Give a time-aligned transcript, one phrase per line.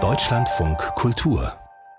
[0.00, 1.52] Deutschlandfunk Kultur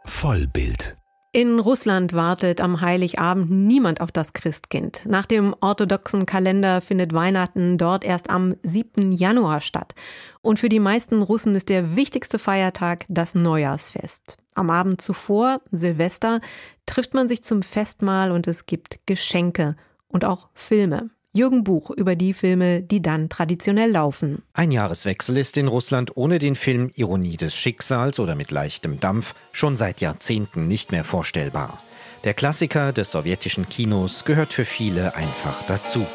[0.06, 0.96] Vollbild
[1.32, 5.04] in Russland wartet am Heiligabend niemand auf das Christkind.
[5.06, 9.12] Nach dem orthodoxen Kalender findet Weihnachten dort erst am 7.
[9.12, 9.94] Januar statt.
[10.42, 14.38] Und für die meisten Russen ist der wichtigste Feiertag das Neujahrsfest.
[14.56, 16.40] Am Abend zuvor, Silvester,
[16.88, 19.76] trifft man sich zum Festmahl und es gibt Geschenke
[20.08, 21.12] und auch Filme.
[21.32, 24.42] Jürgen Buch über die Filme, die dann traditionell laufen.
[24.54, 29.36] Ein Jahreswechsel ist in Russland ohne den Film Ironie des Schicksals oder mit leichtem Dampf
[29.52, 31.84] schon seit Jahrzehnten nicht mehr vorstellbar.
[32.24, 36.06] Der Klassiker des sowjetischen Kinos gehört für viele einfach dazu.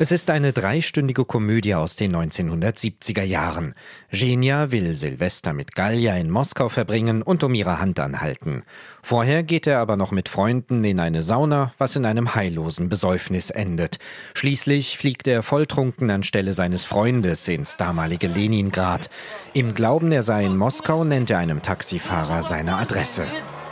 [0.00, 3.76] Es ist eine dreistündige Komödie aus den 1970er Jahren.
[4.10, 8.64] Genia will Silvester mit Gallia in Moskau verbringen und um ihre Hand anhalten.
[9.04, 13.50] Vorher geht er aber noch mit Freunden in eine Sauna, was in einem heillosen Besäufnis
[13.50, 14.00] endet.
[14.34, 19.10] Schließlich fliegt er volltrunken anstelle seines Freundes ins damalige Leningrad.
[19.52, 23.26] Im Glauben, er sei in Moskau, nennt er einem Taxifahrer seine Adresse.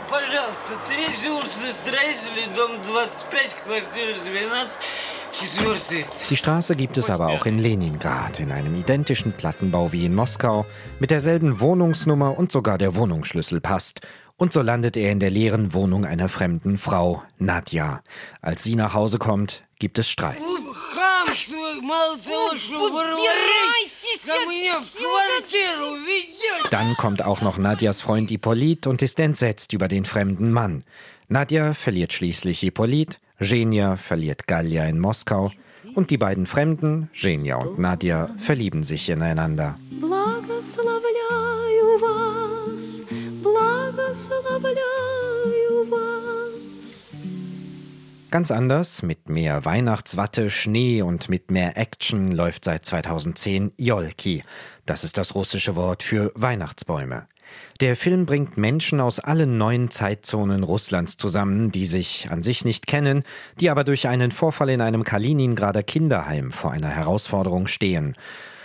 [0.07, 5.06] Пожалуйста, ресурсы строители, дом 25, квартира 12.
[6.30, 10.66] Die Straße gibt es aber auch in Leningrad, in einem identischen Plattenbau wie in Moskau,
[10.98, 14.00] mit derselben Wohnungsnummer und sogar der Wohnungsschlüssel passt.
[14.36, 18.02] Und so landet er in der leeren Wohnung einer fremden Frau, Nadja.
[18.40, 20.38] Als sie nach Hause kommt, gibt es Streit.
[26.70, 30.84] Dann kommt auch noch Nadjas Freund Hippolyt und ist entsetzt über den fremden Mann.
[31.28, 35.52] Nadja verliert schließlich Hippolyt, Genia verliert Gallia in Moskau
[35.94, 39.76] und die beiden Fremden, Genia und Nadja, verlieben sich ineinander.
[48.30, 54.42] Ganz anders, mit mehr Weihnachtswatte, Schnee und mit mehr Action läuft seit 2010 Jolki.
[54.84, 57.26] Das ist das russische Wort für Weihnachtsbäume.
[57.80, 62.86] Der Film bringt Menschen aus allen neuen Zeitzonen Russlands zusammen, die sich an sich nicht
[62.86, 63.22] kennen,
[63.60, 68.16] die aber durch einen Vorfall in einem Kaliningrader Kinderheim vor einer Herausforderung stehen.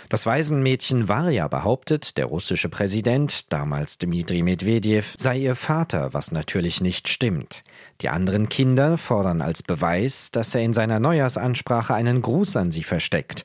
[0.08, 6.80] Das Waisenmädchen Varja behauptet, der russische Präsident, damals Dmitri Medvedev, sei ihr Vater, was natürlich
[6.80, 7.64] nicht stimmt.
[8.00, 12.82] Die anderen Kinder fordern als Beweis, dass er in seiner Neujahrsansprache einen Gruß an sie
[12.82, 13.44] versteckt.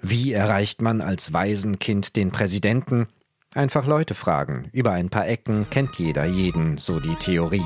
[0.00, 3.08] Wie erreicht man als Waisenkind den Präsidenten?
[3.57, 4.69] Einfach Leute fragen.
[4.71, 7.63] Über ein paar Ecken kennt jeder jeden, so die Theorie.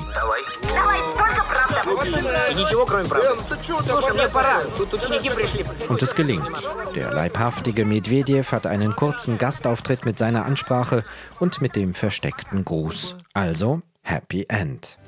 [5.88, 6.46] Und es gelingt.
[6.94, 11.04] Der leibhaftige Medvedev hat einen kurzen Gastauftritt mit seiner Ansprache
[11.40, 13.16] und mit dem versteckten Gruß.
[13.32, 14.98] Also Happy End.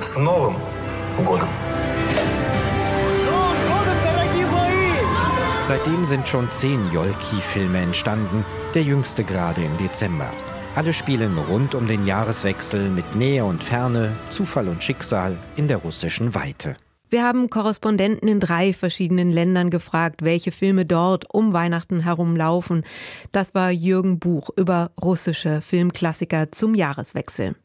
[0.00, 0.56] С Новым
[1.26, 1.48] годом!
[5.67, 8.45] Seitdem sind schon zehn Jolki-Filme entstanden,
[8.75, 10.29] der jüngste gerade im Dezember.
[10.75, 15.77] Alle spielen rund um den Jahreswechsel mit Nähe und Ferne, Zufall und Schicksal in der
[15.77, 16.75] russischen Weite.
[17.09, 22.83] Wir haben Korrespondenten in drei verschiedenen Ländern gefragt, welche Filme dort um Weihnachten herum laufen.
[23.31, 27.55] Das war Jürgen Buch über russische Filmklassiker zum Jahreswechsel.